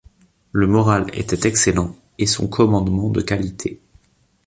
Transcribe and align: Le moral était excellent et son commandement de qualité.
Le 0.51 0.65
moral 0.65 1.11
était 1.13 1.47
excellent 1.47 1.95
et 2.17 2.25
son 2.25 2.47
commandement 2.47 3.09
de 3.11 3.21
qualité. 3.21 3.79